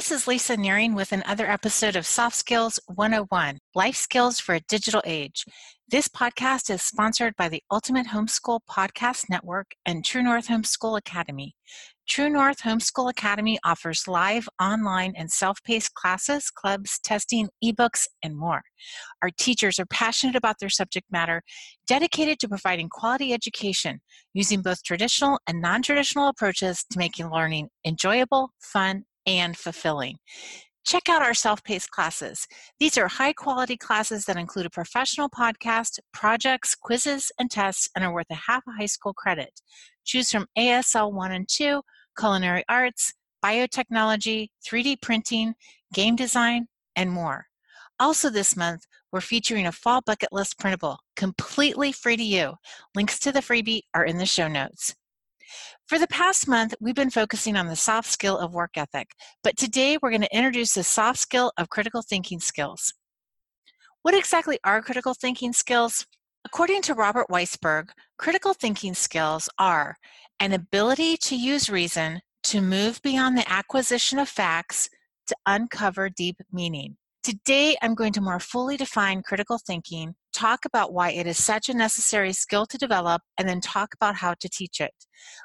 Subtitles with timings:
[0.00, 4.60] This is Lisa Nehring with another episode of Soft Skills 101 Life Skills for a
[4.60, 5.44] Digital Age.
[5.90, 11.54] This podcast is sponsored by the Ultimate Homeschool Podcast Network and True North Homeschool Academy.
[12.08, 18.34] True North Homeschool Academy offers live, online, and self paced classes, clubs, testing, ebooks, and
[18.38, 18.62] more.
[19.22, 21.42] Our teachers are passionate about their subject matter,
[21.86, 24.00] dedicated to providing quality education
[24.32, 30.16] using both traditional and non traditional approaches to making learning enjoyable, fun, and fulfilling.
[30.86, 32.46] Check out our self paced classes.
[32.78, 38.04] These are high quality classes that include a professional podcast, projects, quizzes, and tests, and
[38.04, 39.60] are worth a half a high school credit.
[40.04, 41.82] Choose from ASL 1 and 2
[42.18, 43.12] culinary arts,
[43.44, 45.54] biotechnology, 3D printing,
[45.92, 46.66] game design,
[46.96, 47.46] and more.
[47.98, 52.54] Also, this month, we're featuring a fall bucket list printable, completely free to you.
[52.94, 54.94] Links to the freebie are in the show notes.
[55.90, 59.10] For the past month, we've been focusing on the soft skill of work ethic,
[59.42, 62.94] but today we're going to introduce the soft skill of critical thinking skills.
[64.02, 66.06] What exactly are critical thinking skills?
[66.44, 69.96] According to Robert Weisberg, critical thinking skills are
[70.38, 74.90] an ability to use reason to move beyond the acquisition of facts
[75.26, 76.98] to uncover deep meaning.
[77.22, 81.68] Today, I'm going to more fully define critical thinking, talk about why it is such
[81.68, 84.94] a necessary skill to develop, and then talk about how to teach it.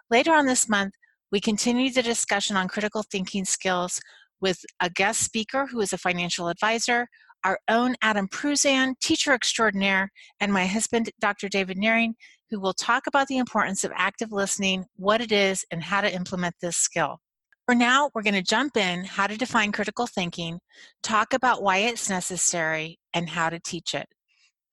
[0.09, 0.94] Later on this month,
[1.34, 4.00] we continue the discussion on critical thinking skills
[4.40, 7.09] with a guest speaker who is a financial advisor,
[7.44, 10.09] our own Adam Pruzan, teacher extraordinaire,
[10.40, 11.50] and my husband, Dr.
[11.50, 12.14] David Nehring,
[12.50, 16.14] who will talk about the importance of active listening, what it is, and how to
[16.14, 17.20] implement this skill.
[17.66, 20.59] For now, we're going to jump in how to define critical thinking,
[21.02, 24.05] talk about why it's necessary, and how to teach it.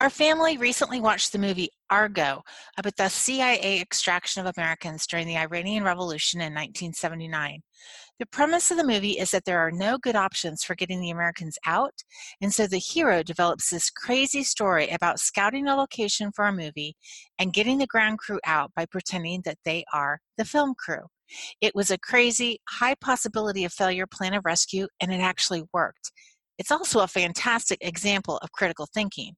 [0.03, 2.43] Our family recently watched the movie Argo
[2.77, 7.63] about the CIA extraction of Americans during the Iranian Revolution in 1979.
[8.19, 11.11] The premise of the movie is that there are no good options for getting the
[11.11, 11.95] Americans out,
[12.43, 16.95] and so the hero develops this crazy story about scouting a location for a movie
[17.39, 21.07] and getting the ground crew out by pretending that they are the film crew.
[21.61, 26.13] It was a crazy, high possibility of failure plan of rescue, and it actually worked.
[26.59, 29.35] It's also a fantastic example of critical thinking.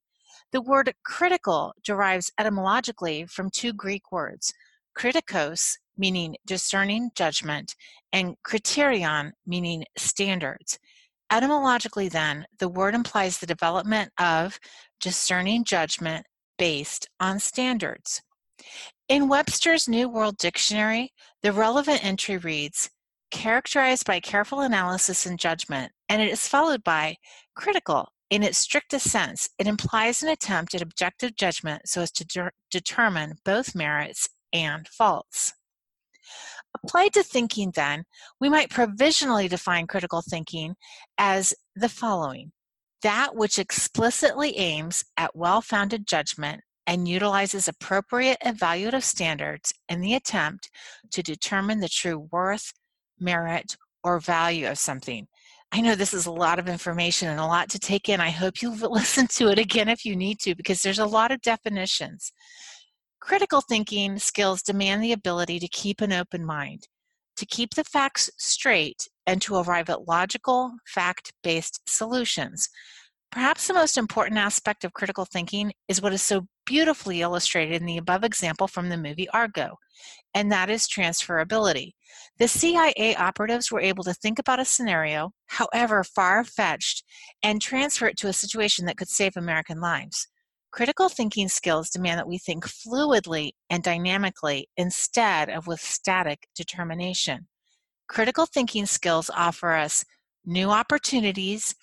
[0.53, 4.53] The word critical derives etymologically from two Greek words,
[4.99, 7.75] kritikos, meaning discerning judgment,
[8.13, 10.79] and kriterion, meaning standards.
[11.31, 14.59] Etymologically, then, the word implies the development of
[15.01, 16.27] discerning judgment
[16.59, 18.23] based on standards.
[19.07, 22.89] In Webster's New World Dictionary, the relevant entry reads,
[23.31, 27.17] characterized by careful analysis and judgment, and it is followed by
[27.55, 32.25] critical, in its strictest sense, it implies an attempt at objective judgment so as to
[32.25, 35.53] de- determine both merits and faults.
[36.83, 38.05] Applied to thinking, then,
[38.41, 40.77] we might provisionally define critical thinking
[41.19, 42.53] as the following
[43.03, 50.15] that which explicitly aims at well founded judgment and utilizes appropriate evaluative standards in the
[50.15, 50.71] attempt
[51.11, 52.73] to determine the true worth,
[53.19, 55.27] merit, or value of something.
[55.73, 58.21] I know this is a lot of information and a lot to take in.
[58.21, 61.33] I hope you'll listen to it again if you need to, because there's a lot
[61.33, 62.33] of definitions.
[63.21, 66.87] Critical thinking skills demand the ability to keep an open mind,
[67.37, 72.69] to keep the facts straight, and to arrive at logical, fact based solutions.
[73.35, 77.85] Perhaps the most important aspect of critical thinking is what is so beautifully illustrated in
[77.85, 79.75] the above example from the movie Argo,
[80.35, 81.95] and that is transferability.
[82.39, 87.03] The CIA operatives were able to think about a scenario, however far fetched,
[87.43, 90.29] and transfer it to a situation that could save American lives.
[90.71, 97.49] Critical thinking skills demand that we think fluidly and dynamically instead of with static determination.
[98.07, 100.05] Critical thinking skills offer us
[100.47, 101.75] new opportunities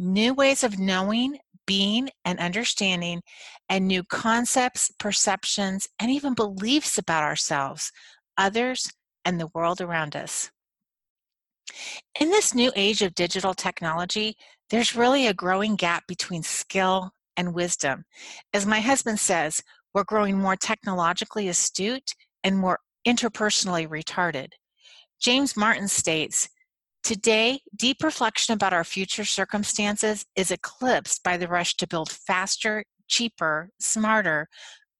[0.00, 3.20] new ways of knowing, being, and understanding,
[3.68, 7.92] and new concepts, perceptions, and even beliefs about ourselves,
[8.36, 8.90] others,
[9.24, 10.50] and the world around us.
[12.18, 14.36] In this new age of digital technology,
[14.70, 18.04] there's really a growing gap between skill and wisdom.
[18.52, 19.62] As my husband says,
[19.92, 24.48] we're growing more technologically astute and more interpersonally retarded.
[25.20, 26.48] James Martin states,
[27.02, 32.84] Today, deep reflection about our future circumstances is eclipsed by the rush to build faster,
[33.08, 34.48] cheaper, smarter,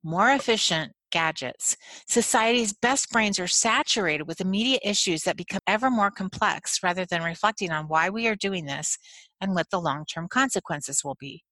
[0.02, 1.76] more efficient gadgets.
[2.08, 7.22] Society's best brains are saturated with immediate issues that become ever more complex rather than
[7.22, 8.96] reflecting on why we are doing this
[9.40, 11.44] and what the long term consequences will be.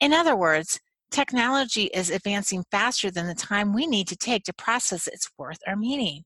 [0.00, 4.52] In other words, technology is advancing faster than the time we need to take to
[4.54, 6.24] process its worth or meaning.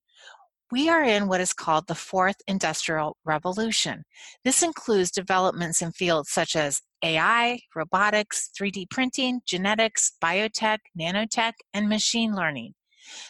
[0.70, 4.04] We are in what is called the fourth industrial revolution.
[4.44, 11.88] This includes developments in fields such as AI, robotics, 3D printing, genetics, biotech, nanotech, and
[11.88, 12.74] machine learning.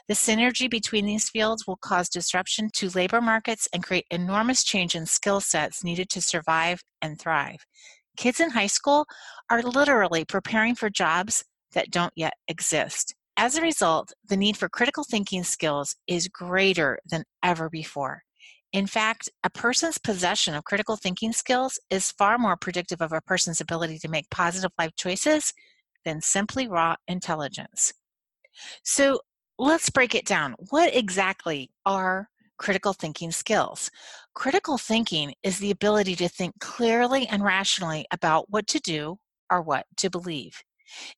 [0.08, 4.96] The synergy between these fields will cause disruption to labor markets and create enormous change
[4.96, 7.64] in skill sets needed to survive and thrive.
[8.17, 9.06] Kids in high school
[9.49, 13.14] are literally preparing for jobs that don't yet exist.
[13.40, 18.25] As a result, the need for critical thinking skills is greater than ever before.
[18.73, 23.20] In fact, a person's possession of critical thinking skills is far more predictive of a
[23.20, 25.55] person's ability to make positive life choices
[26.05, 27.93] than simply raw intelligence.
[28.82, 29.20] So
[29.56, 30.56] let's break it down.
[30.70, 33.88] What exactly are critical thinking skills?
[34.35, 39.62] Critical thinking is the ability to think clearly and rationally about what to do or
[39.62, 40.64] what to believe.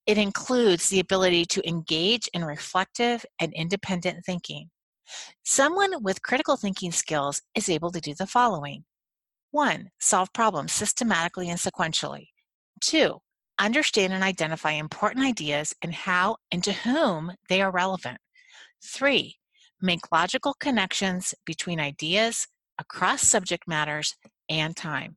[0.07, 4.71] It includes the ability to engage in reflective and independent thinking.
[5.45, 8.85] Someone with critical thinking skills is able to do the following
[9.51, 9.91] 1.
[9.99, 12.29] Solve problems systematically and sequentially.
[12.83, 13.19] 2.
[13.59, 18.19] Understand and identify important ideas and how and to whom they are relevant.
[18.85, 19.37] 3.
[19.83, 22.47] Make logical connections between ideas
[22.79, 24.15] across subject matters
[24.49, 25.17] and time.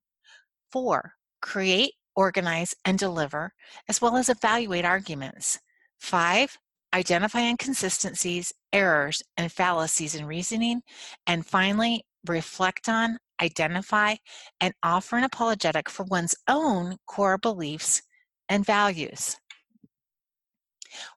[0.71, 1.13] 4.
[1.41, 3.53] Create organize, and deliver,
[3.87, 5.59] as well as evaluate arguments.
[5.99, 6.57] Five,
[6.93, 10.81] identify inconsistencies, errors, and fallacies in reasoning.
[11.27, 14.15] And finally, reflect on, identify,
[14.61, 18.01] and offer an apologetic for one's own core beliefs
[18.49, 19.37] and values.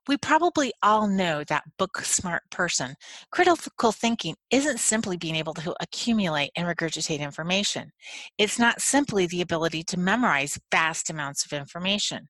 [0.08, 2.94] We probably all know that book smart person.
[3.31, 7.93] Critical thinking isn't simply being able to accumulate and regurgitate information.
[8.38, 12.28] It's not simply the ability to memorize vast amounts of information.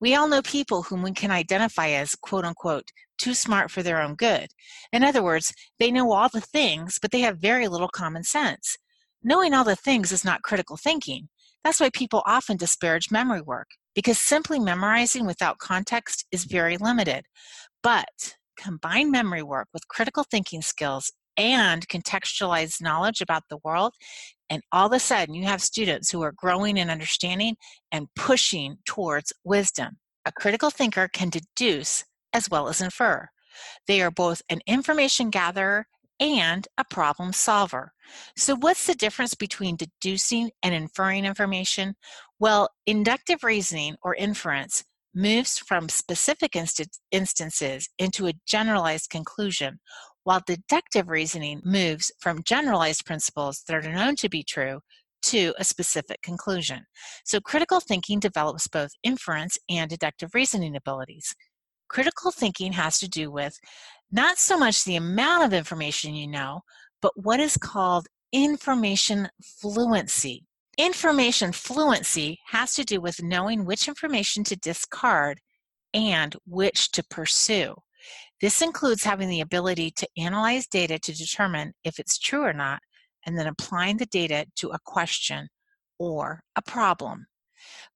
[0.00, 4.00] We all know people whom we can identify as quote unquote too smart for their
[4.00, 4.48] own good.
[4.92, 8.78] In other words, they know all the things, but they have very little common sense.
[9.22, 11.28] Knowing all the things is not critical thinking.
[11.64, 13.68] That's why people often disparage memory work
[13.98, 17.24] because simply memorizing without context is very limited.
[17.82, 23.94] But combine memory work with critical thinking skills and contextualized knowledge about the world,
[24.48, 27.56] and all of a sudden you have students who are growing in understanding
[27.90, 29.98] and pushing towards wisdom.
[30.24, 33.28] A critical thinker can deduce as well as infer.
[33.88, 35.88] They are both an information gatherer
[36.20, 37.92] and a problem solver.
[38.36, 41.94] So, what's the difference between deducing and inferring information?
[42.40, 49.80] Well, inductive reasoning or inference moves from specific inst- instances into a generalized conclusion,
[50.22, 54.80] while deductive reasoning moves from generalized principles that are known to be true
[55.22, 56.86] to a specific conclusion.
[57.24, 61.34] So, critical thinking develops both inference and deductive reasoning abilities.
[61.88, 63.58] Critical thinking has to do with
[64.12, 66.60] not so much the amount of information you know,
[67.02, 70.47] but what is called information fluency.
[70.78, 75.40] Information fluency has to do with knowing which information to discard
[75.92, 77.74] and which to pursue.
[78.40, 82.78] This includes having the ability to analyze data to determine if it's true or not,
[83.26, 85.48] and then applying the data to a question
[85.98, 87.26] or a problem.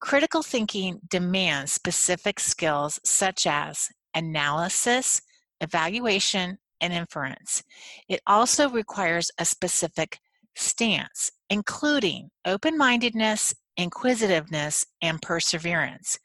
[0.00, 5.22] Critical thinking demands specific skills such as analysis,
[5.60, 7.62] evaluation, and inference.
[8.08, 10.18] It also requires a specific
[10.56, 16.18] stance, including open mindedness, inquisitiveness, and perseverance.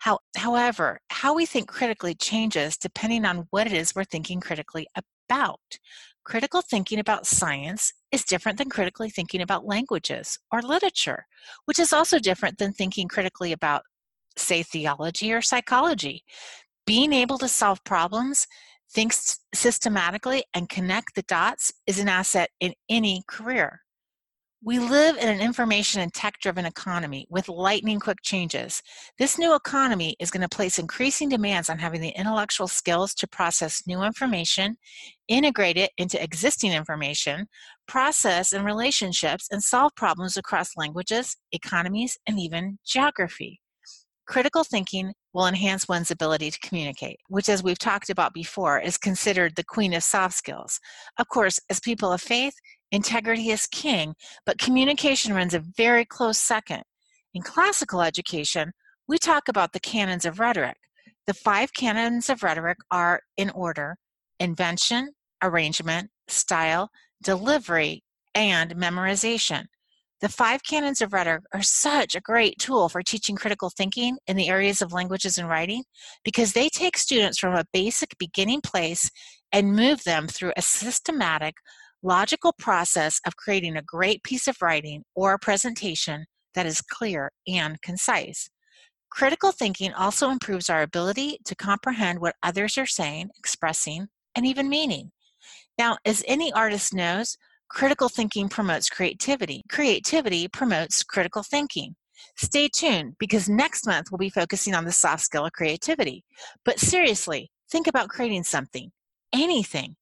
[0.00, 4.86] How, however, how we think critically changes depending on what it is we're thinking critically
[4.94, 5.78] about.
[6.22, 11.24] Critical thinking about science is different than critically thinking about languages or literature,
[11.64, 13.84] which is also different than thinking critically about,
[14.36, 16.24] say, theology or psychology.
[16.86, 18.46] Being able to solve problems
[18.92, 19.14] think
[19.54, 23.80] systematically and connect the dots is an asset in any career.
[24.66, 28.82] We live in an information and tech driven economy with lightning quick changes.
[29.18, 33.26] This new economy is going to place increasing demands on having the intellectual skills to
[33.26, 34.78] process new information,
[35.28, 37.46] integrate it into existing information,
[37.86, 43.60] process and relationships, and solve problems across languages, economies, and even geography.
[44.26, 48.96] Critical thinking will enhance one's ability to communicate, which, as we've talked about before, is
[48.96, 50.80] considered the queen of soft skills.
[51.18, 52.54] Of course, as people of faith,
[52.90, 54.14] integrity is king,
[54.46, 56.82] but communication runs a very close second.
[57.34, 58.72] In classical education,
[59.08, 60.76] we talk about the canons of rhetoric.
[61.26, 63.96] The five canons of rhetoric are in order
[64.40, 65.10] invention,
[65.42, 66.90] arrangement, style,
[67.22, 68.02] delivery,
[68.34, 69.66] and memorization.
[70.20, 74.36] The five canons of rhetoric are such a great tool for teaching critical thinking in
[74.36, 75.84] the areas of languages and writing
[76.24, 79.10] because they take students from a basic beginning place
[79.52, 81.56] and move them through a systematic,
[82.04, 87.32] logical process of creating a great piece of writing or a presentation that is clear
[87.48, 88.50] and concise.
[89.10, 94.68] Critical thinking also improves our ability to comprehend what others are saying, expressing, and even
[94.68, 95.12] meaning.
[95.78, 97.36] Now, as any artist knows,
[97.70, 99.62] critical thinking promotes creativity.
[99.68, 101.96] Creativity promotes critical thinking.
[102.36, 106.24] Stay tuned because next month we'll be focusing on the soft skill of creativity.
[106.64, 108.90] But seriously, think about creating something,
[109.32, 109.96] anything.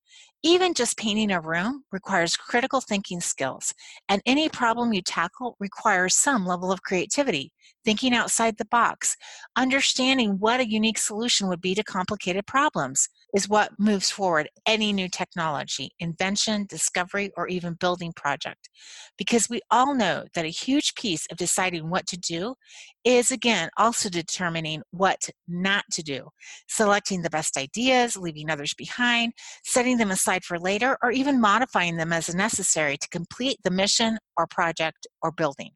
[0.44, 3.74] Even just painting a room requires critical thinking skills,
[4.08, 7.52] and any problem you tackle requires some level of creativity,
[7.84, 9.16] thinking outside the box,
[9.56, 14.92] understanding what a unique solution would be to complicated problems is what moves forward any
[14.92, 18.68] new technology, invention, discovery, or even building project.
[19.16, 22.54] Because we all know that a huge piece of deciding what to do
[23.04, 26.28] is, again, also determining what not to do,
[26.68, 29.32] selecting the best ideas, leaving others behind,
[29.64, 34.18] setting them aside for later, or even modifying them as necessary to complete the mission
[34.36, 35.70] or project or building.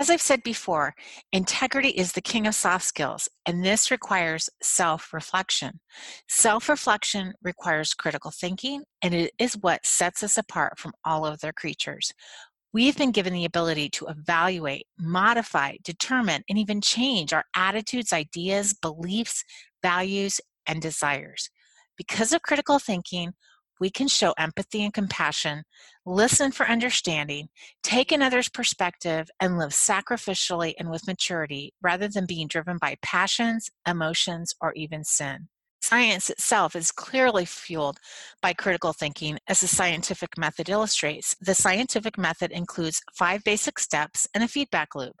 [0.00, 0.94] As I've said before,
[1.32, 5.80] integrity is the king of soft skills, and this requires self reflection.
[6.28, 11.52] Self reflection requires critical thinking, and it is what sets us apart from all other
[11.52, 12.12] creatures.
[12.72, 18.74] We've been given the ability to evaluate, modify, determine, and even change our attitudes, ideas,
[18.74, 19.44] beliefs,
[19.80, 21.50] values, and desires.
[21.96, 23.34] Because of critical thinking,
[23.84, 25.62] we can show empathy and compassion,
[26.06, 27.48] listen for understanding,
[27.82, 33.70] take another's perspective, and live sacrificially and with maturity rather than being driven by passions,
[33.86, 35.48] emotions, or even sin.
[35.82, 37.98] Science itself is clearly fueled
[38.40, 41.36] by critical thinking, as the scientific method illustrates.
[41.42, 45.16] The scientific method includes five basic steps and a feedback loop.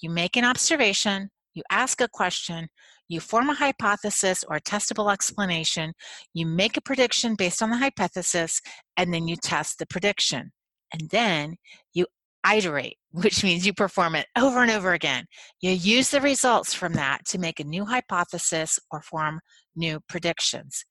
[0.00, 2.68] You make an observation, you ask a question,
[3.08, 5.92] you form a hypothesis or a testable explanation,
[6.32, 8.60] you make a prediction based on the hypothesis,
[8.96, 10.52] and then you test the prediction.
[10.92, 11.56] And then
[11.92, 12.06] you
[12.50, 15.26] iterate, which means you perform it over and over again.
[15.60, 19.40] You use the results from that to make a new hypothesis or form
[19.76, 20.84] new predictions.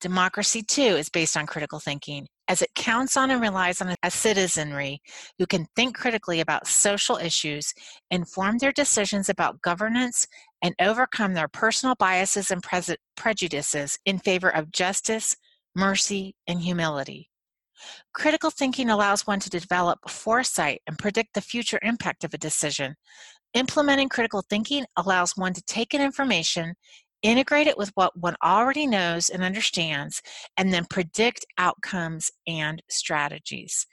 [0.00, 4.10] Democracy, too, is based on critical thinking, as it counts on and relies on a
[4.10, 5.00] citizenry
[5.38, 7.72] who can think critically about social issues,
[8.10, 10.26] inform their decisions about governance,
[10.64, 15.36] and overcome their personal biases and pre- prejudices in favor of justice,
[15.76, 17.28] mercy, and humility.
[18.14, 22.94] Critical thinking allows one to develop foresight and predict the future impact of a decision.
[23.52, 26.74] Implementing critical thinking allows one to take in information
[27.24, 30.22] integrate it with what one already knows and understands,
[30.56, 33.86] and then predict outcomes and strategies.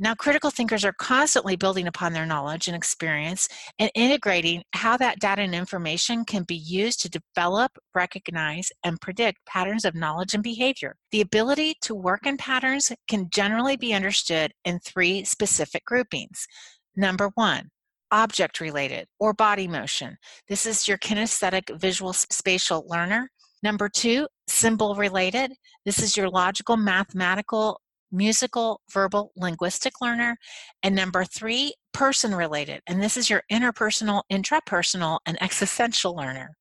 [0.00, 3.48] Now, critical thinkers are constantly building upon their knowledge and experience
[3.80, 9.44] and integrating how that data and information can be used to develop, recognize, and predict
[9.46, 10.94] patterns of knowledge and behavior.
[11.10, 16.46] The ability to work in patterns can generally be understood in three specific groupings.
[16.94, 17.70] Number one,
[18.12, 20.16] object related or body motion.
[20.48, 23.30] This is your kinesthetic visual spatial learner.
[23.64, 25.52] Number two, symbol related.
[25.84, 30.36] This is your logical, mathematical, musical, verbal, linguistic learner.
[30.82, 32.80] And number three, person related.
[32.86, 36.56] And this is your interpersonal, intrapersonal, and existential learner.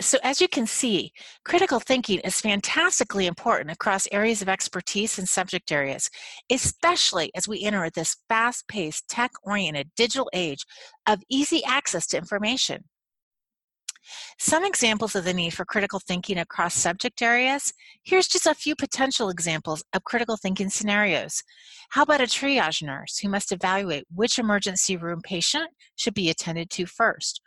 [0.00, 1.12] So, as you can see,
[1.44, 6.10] critical thinking is fantastically important across areas of expertise and subject areas,
[6.50, 10.64] especially as we enter this fast paced, tech oriented digital age
[11.06, 12.84] of easy access to information.
[14.38, 17.72] Some examples of the need for critical thinking across subject areas.
[18.02, 21.42] Here's just a few potential examples of critical thinking scenarios.
[21.90, 26.70] How about a triage nurse who must evaluate which emergency room patient should be attended
[26.70, 27.40] to first?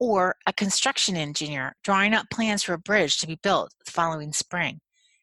[0.00, 4.32] or a construction engineer drawing up plans for a bridge to be built the following
[4.32, 4.80] spring?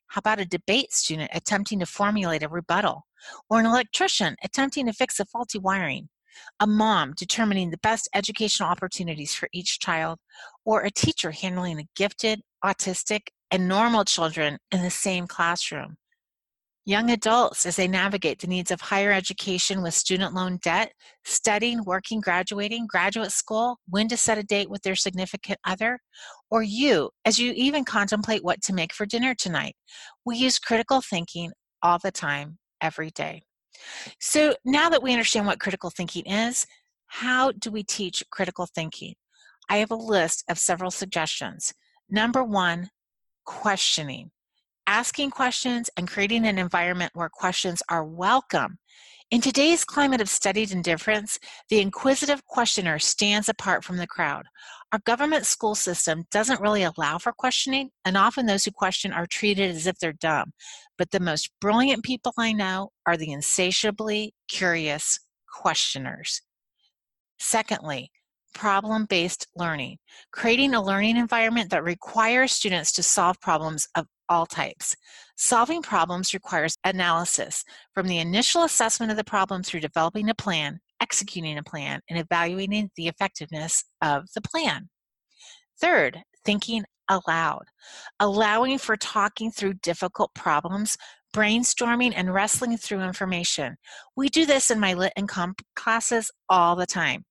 [0.08, 3.08] How about a debate student attempting to formulate a rebuttal?
[3.50, 6.08] Or an electrician attempting to fix a faulty wiring?
[6.60, 10.20] A mom determining the best educational opportunities for each child?
[10.66, 15.98] Or a teacher handling the gifted, autistic, and normal children in the same classroom?
[16.88, 20.94] young adults as they navigate the needs of higher education with student loan debt,
[21.26, 26.00] studying, working, graduating, graduate school, when to set a date with their significant other,
[26.50, 29.76] or you as you even contemplate what to make for dinner tonight.
[30.26, 31.52] We use critical thinking
[31.84, 33.44] all the time, every day.
[34.20, 36.66] So now that we understand what critical thinking is,
[37.08, 39.16] how do we teach critical thinking?
[39.70, 41.74] I have a list of several suggestions.
[42.10, 42.90] Number one,
[43.46, 44.32] questioning
[44.88, 48.80] asking questions and creating an environment where questions are welcome.
[49.30, 51.38] In today's climate of studied indifference,
[51.70, 54.46] the inquisitive questioner stands apart from the crowd.
[54.94, 59.28] Our government school system doesn't really allow for questioning, and often those who question are
[59.28, 60.54] treated as if they're dumb.
[60.98, 65.20] But the most brilliant people I know are the insatiably curious
[65.62, 66.42] questioners.
[67.38, 68.12] Secondly,
[68.56, 69.98] problem based learning,
[70.32, 74.96] creating a learning environment that requires students to solve problems of all types.
[75.36, 80.80] Solving problems requires analysis from the initial assessment of the problem through developing a plan,
[81.02, 84.90] executing a plan, and evaluating the effectiveness of the plan.
[85.80, 87.66] Third, thinking aloud,
[88.20, 90.98] allowing for talking through difficult problems,
[91.36, 93.78] brainstorming, and wrestling through information.
[94.16, 97.26] We do this in my Lit and Comp classes all the time.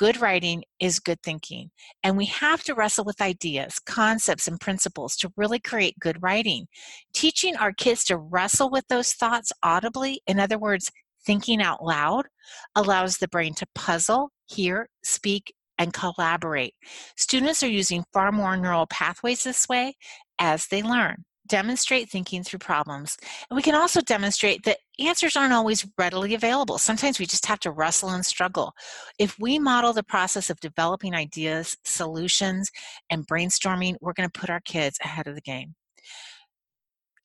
[0.00, 1.72] Good writing is good thinking.
[2.02, 6.68] And we have to wrestle with ideas, concepts, and principles to really create good writing.
[7.12, 10.90] Teaching our kids to wrestle with those thoughts audibly, in other words,
[11.26, 12.28] thinking out loud,
[12.74, 16.72] allows the brain to puzzle, hear, speak, and collaborate.
[17.18, 19.96] Students are using far more neural pathways this way
[20.38, 23.18] as they learn demonstrate thinking through problems.
[23.50, 26.78] And we can also demonstrate that answers aren't always readily available.
[26.78, 28.72] Sometimes we just have to wrestle and struggle.
[29.18, 32.70] If we model the process of developing ideas, solutions,
[33.10, 35.74] and brainstorming, we're going to put our kids ahead of the game.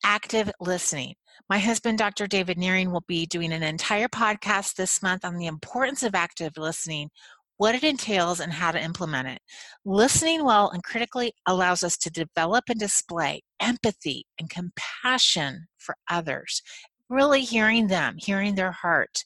[0.04, 1.16] Active listening.
[1.48, 2.26] My husband, Dr.
[2.26, 6.54] David Nehring, will be doing an entire podcast this month on the importance of active
[6.58, 7.10] listening
[7.58, 9.40] what it entails, and how to implement it.
[9.86, 16.62] Listening well and critically allows us to develop and display empathy and compassion for others,
[17.10, 19.24] really hearing them, hearing their heart.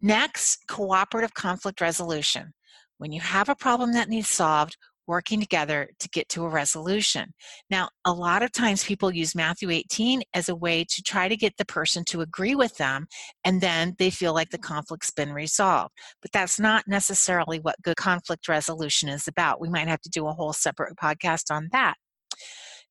[0.00, 2.52] Next, cooperative conflict resolution.
[2.98, 4.76] When you have a problem that needs solved,
[5.10, 7.34] working together to get to a resolution.
[7.68, 11.36] Now, a lot of times people use Matthew 18 as a way to try to
[11.36, 13.08] get the person to agree with them,
[13.44, 15.92] and then they feel like the conflict's been resolved.
[16.22, 19.60] But that's not necessarily what good conflict resolution is about.
[19.60, 21.94] We might have to do a whole separate podcast on that.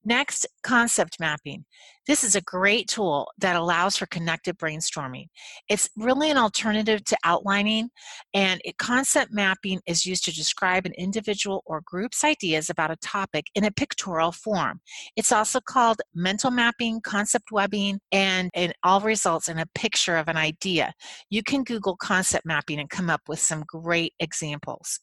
[0.05, 1.65] Next, concept mapping.
[2.07, 5.25] This is a great tool that allows for connected brainstorming.
[5.67, 7.89] It's really an alternative to outlining,
[8.33, 12.95] and it, concept mapping is used to describe an individual or group's ideas about a
[12.97, 14.79] topic in a pictorial form.
[15.17, 20.29] It's also called mental mapping, concept webbing, and it all results in a picture of
[20.29, 20.93] an idea.
[21.29, 25.01] You can Google concept mapping and come up with some great examples.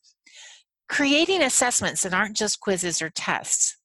[0.89, 3.77] Creating assessments that aren't just quizzes or tests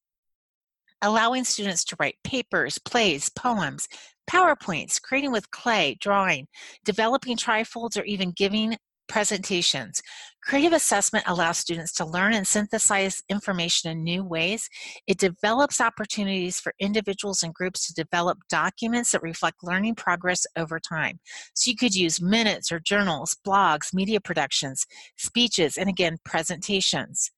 [1.02, 3.88] allowing students to write papers, plays, poems,
[4.30, 6.48] PowerPoints, creating with clay, drawing,
[6.86, 8.78] developing trifolds, or even giving
[9.12, 10.02] presentations.
[10.42, 14.70] Creative assessment allows students to learn and synthesize information in new ways.
[15.06, 20.80] It develops opportunities for individuals and groups to develop documents that reflect learning progress over
[20.80, 21.20] time.
[21.54, 24.86] So you could use minutes or journals, blogs, media productions,
[25.18, 27.32] speeches, and again, presentations.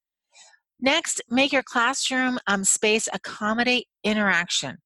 [0.83, 4.79] Next, make your classroom um, space accommodate interaction.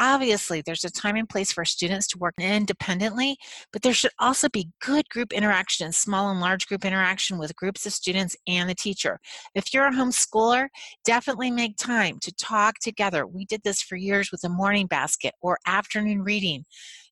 [0.00, 3.36] Obviously, there's a time and place for students to work independently,
[3.70, 7.84] but there should also be good group interaction, small and large group interaction with groups
[7.84, 9.20] of students and the teacher.
[9.54, 10.68] If you're a homeschooler,
[11.04, 13.26] definitely make time to talk together.
[13.26, 16.64] We did this for years with a morning basket or afternoon reading.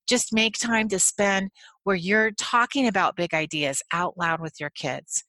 [0.08, 1.50] Just make time to spend
[1.84, 5.24] where you're talking about big ideas out loud with your kids.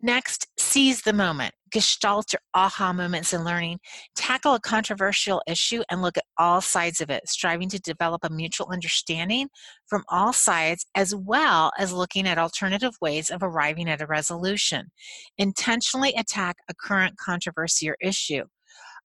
[0.00, 1.52] Next, seize the moment.
[1.70, 3.78] Gestalt or aha moments in learning.
[4.16, 8.30] Tackle a controversial issue and look at all sides of it, striving to develop a
[8.30, 9.48] mutual understanding
[9.86, 14.90] from all sides, as well as looking at alternative ways of arriving at a resolution.
[15.36, 18.44] Intentionally attack a current controversy or issue.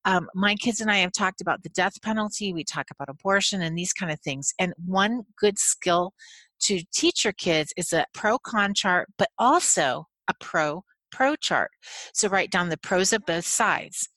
[0.06, 3.62] Um, my kids and I have talked about the death penalty, we talk about abortion
[3.62, 4.54] and these kind of things.
[4.60, 6.14] And one good skill
[6.62, 11.72] to teach your kids is a pro con chart, but also a pro pro chart.
[12.14, 14.10] So write down the pros of both sides.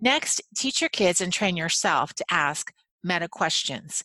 [0.00, 4.04] Next, teach your kids and train yourself to ask meta questions.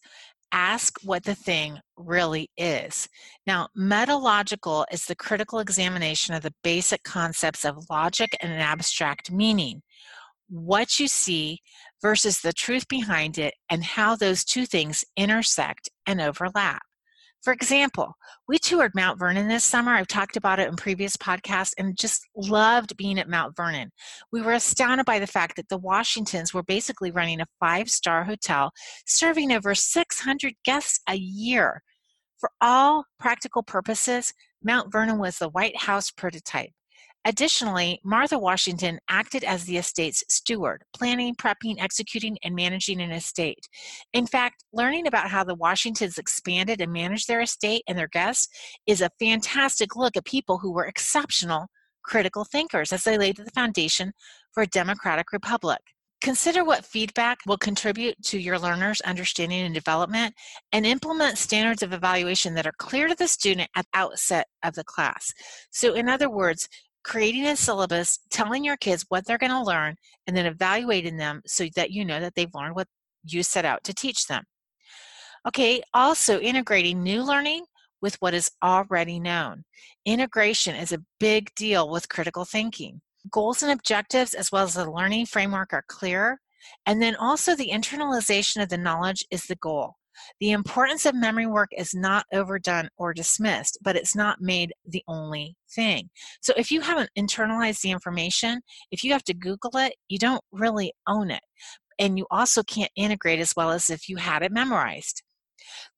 [0.51, 3.07] Ask what the thing really is.
[3.45, 9.31] Now, metalogical is the critical examination of the basic concepts of logic and an abstract
[9.31, 9.81] meaning.
[10.49, 11.59] What you see
[12.01, 16.81] versus the truth behind it, and how those two things intersect and overlap.
[17.41, 18.15] For example,
[18.47, 19.93] we toured Mount Vernon this summer.
[19.93, 23.91] I've talked about it in previous podcasts and just loved being at Mount Vernon.
[24.31, 28.25] We were astounded by the fact that the Washingtons were basically running a five star
[28.25, 28.71] hotel
[29.05, 31.81] serving over 600 guests a year.
[32.39, 36.71] For all practical purposes, Mount Vernon was the White House prototype.
[37.29, 43.69] Additionally, Martha Washington acted as the estate's steward, planning, prepping, executing, and managing an estate.
[44.13, 48.47] In fact, learning about how the Washingtons expanded and managed their estate and their guests
[48.87, 51.67] is a fantastic look at people who were exceptional
[52.01, 54.11] critical thinkers as they laid the foundation
[54.51, 55.81] for a democratic republic.
[56.21, 60.33] Consider what feedback will contribute to your learners' understanding and development,
[60.73, 64.73] and implement standards of evaluation that are clear to the student at the outset of
[64.73, 65.31] the class.
[65.71, 66.67] So, in other words,
[67.03, 69.95] creating a syllabus, telling your kids what they're going to learn,
[70.27, 72.87] and then evaluating them so that you know that they've learned what
[73.23, 74.43] you set out to teach them.
[75.47, 77.63] Okay, also integrating new learning
[78.01, 79.63] with what is already known.
[80.05, 83.01] Integration is a big deal with critical thinking.
[83.31, 86.39] Goals and objectives, as well as the learning framework, are clear.
[86.85, 89.98] And then also the internalization of the knowledge is the goal.
[90.39, 95.03] The importance of memory work is not overdone or dismissed, but it's not made the
[95.07, 96.09] only thing.
[96.41, 100.43] So if you haven't internalized the information, if you have to Google it, you don't
[100.51, 101.43] really own it.
[101.99, 105.23] And you also can't integrate as well as if you had it memorized.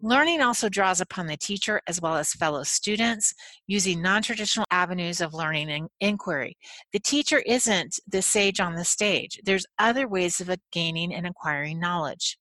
[0.02, 3.34] Learning also draws upon the teacher as well as fellow students
[3.68, 6.58] using non traditional avenues of learning and inquiry.
[6.94, 11.80] The teacher isn't the sage on the stage, there's other ways of gaining and acquiring
[11.80, 12.38] knowledge.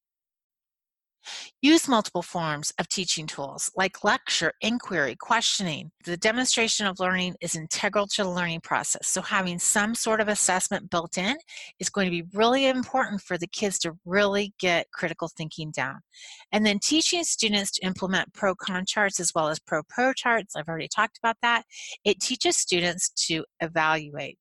[1.63, 5.91] Use multiple forms of teaching tools like lecture, inquiry, questioning.
[6.05, 9.09] The demonstration of learning is integral to the learning process.
[9.09, 11.37] So having some sort of assessment built in
[11.79, 16.01] is going to be really important for the kids to really get critical thinking down.
[16.53, 20.57] And then teaching students to implement pro-con charts as well as pro-pro charts.
[20.57, 21.65] I've already talked about that.
[22.05, 24.39] It teaches students to evaluate.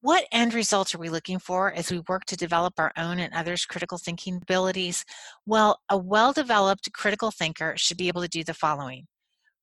[0.00, 3.32] What end results are we looking for as we work to develop our own and
[3.34, 5.04] others' critical thinking abilities?
[5.46, 9.06] Well, a well developed critical thinker should be able to do the following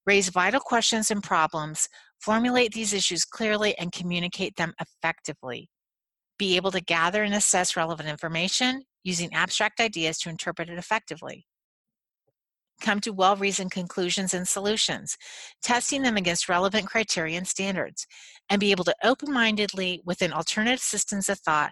[0.06, 1.88] raise vital questions and problems,
[2.20, 5.70] formulate these issues clearly, and communicate them effectively.
[6.40, 11.46] Be able to gather and assess relevant information using abstract ideas to interpret it effectively
[12.82, 15.18] come to well reasoned conclusions and solutions,
[15.64, 18.06] testing them against relevant criteria and standards,
[18.50, 21.72] and be able to open mindedly, within alternative systems of thought,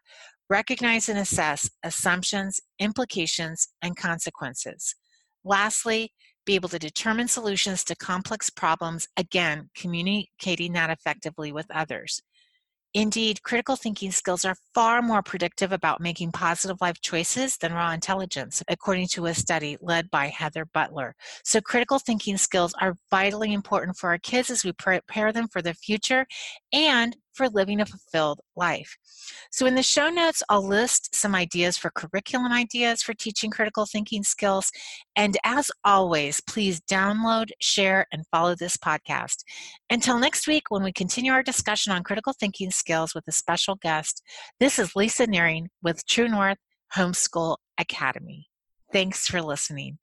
[0.50, 4.95] recognize and assess assumptions, implications, and consequences.
[5.43, 6.13] Lastly,
[6.45, 12.22] be able to determine solutions to complex problems, again, communicating that effectively with others.
[12.95, 17.91] Indeed, critical thinking skills are far more predictive about making positive life choices than raw
[17.91, 21.15] intelligence, according to a study led by Heather Butler.
[21.43, 25.62] So, critical thinking skills are vitally important for our kids as we prepare them for
[25.62, 26.25] the future
[26.73, 28.98] and for living a fulfilled life.
[29.52, 33.86] So, in the show notes, I'll list some ideas for curriculum ideas for teaching critical
[33.86, 34.72] thinking skills.
[35.15, 39.44] And as always, please download, share, and follow this podcast.
[39.89, 43.76] Until next week, when we continue our discussion on critical thinking skills with a special
[43.76, 44.24] guest,
[44.60, 46.58] this is Lisa Nehring with True North
[46.96, 48.48] Homeschool Academy.
[48.92, 50.00] Thanks for listening.